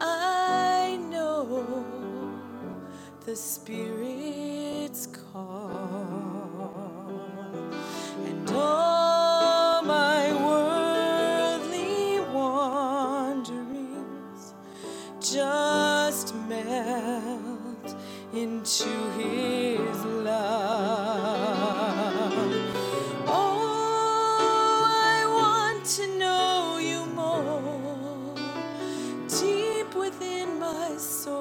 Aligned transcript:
I 0.01 0.98
know 1.11 2.34
the 3.27 3.37
Spirit's 3.37 4.13
into 18.83 19.11
His 19.19 20.05
love. 20.05 20.33
Oh, 23.27 24.84
I 24.86 25.25
want 25.27 25.84
to 25.86 26.19
know 26.19 26.78
You 26.80 27.06
more. 27.14 28.36
Deep 29.28 29.95
within 29.97 30.61
my 30.61 30.97
soul, 30.98 31.33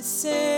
cries 0.00 0.22
that 0.22 0.30
say, 0.30 0.49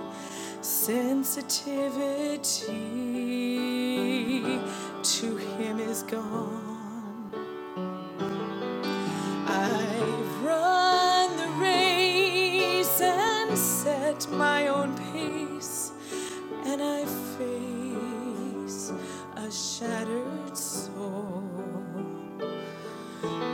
Sensitivity 0.62 1.80
to 5.02 5.36
him 5.36 5.80
is 5.80 6.02
gone. 6.04 6.69
My 14.30 14.68
own 14.68 14.96
pace, 15.12 15.92
and 16.66 16.82
I 16.82 17.04
face 17.38 18.92
a 19.36 19.50
shattered 19.50 20.56
soul. 20.56 21.44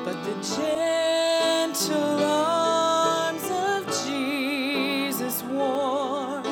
But 0.05 0.17
the 0.25 0.35
gentle 0.57 2.25
arms 2.25 3.45
of 3.51 3.87
Jesus 4.07 5.43
warm 5.45 6.45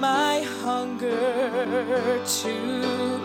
my 0.00 0.40
hunger 0.64 2.20
to 2.42 3.15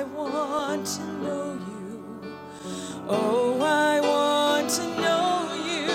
I 0.00 0.02
want 0.04 0.86
to 0.86 1.02
know 1.22 1.58
you. 1.68 2.32
Oh, 3.06 3.60
I 3.60 4.00
want 4.00 4.70
to 4.70 4.84
know 4.98 5.52
you, 5.72 5.88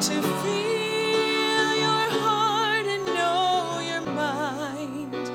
to 0.00 0.20
feel 0.42 1.68
your 1.86 2.06
heart 2.18 2.86
and 2.86 3.06
know 3.06 3.78
your 3.86 4.00
mind. 4.00 5.30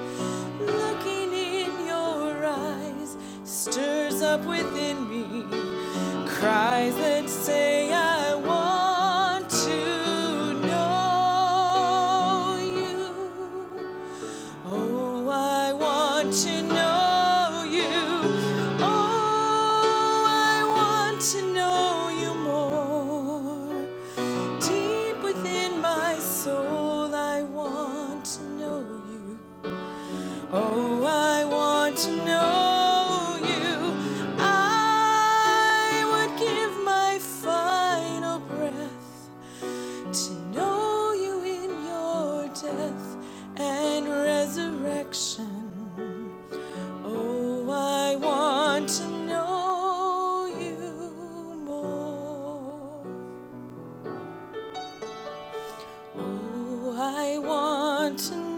Looking 0.60 1.32
in 1.32 1.88
your 1.88 2.46
eyes 2.46 3.16
stirs 3.46 4.22
up 4.22 4.44
within 4.44 5.10
me 5.10 5.46
cries 6.28 6.96
that 6.98 7.30
say, 7.30 7.94
I 7.94 8.36
want 8.36 9.50
to 9.50 10.54
know 10.68 12.58
you. 12.76 13.16
Oh, 14.66 15.30
I 15.30 15.72
want 15.72 16.34
to 16.44 16.62
know 16.64 17.01
want 58.12 58.51